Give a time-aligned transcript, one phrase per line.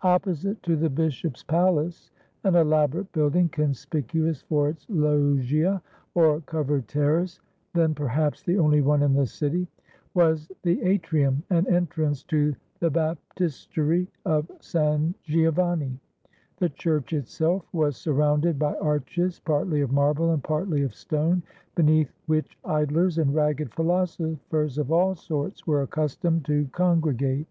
[0.00, 2.10] Opposite to the bishop's palace—
[2.44, 5.82] an elaborate building conspicuous for its loggia,
[6.14, 7.40] or covered terrace,
[7.74, 9.68] then perhaps the only one in the city—
[10.14, 16.00] was the atrium and entrance to the baptistery of San Giovanni;
[16.56, 21.42] the church itself was surrounded by arches, partly of marble and partly of stone,
[21.74, 27.46] beneath which idlers and ragged philosophers of all sorts were accus tomed to congregate.